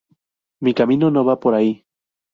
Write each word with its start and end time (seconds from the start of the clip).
Mi 0.67 0.73
camino 0.73 1.11
no 1.11 1.23
va 1.23 1.39
por 1.39 1.53
ahí. 1.53 1.85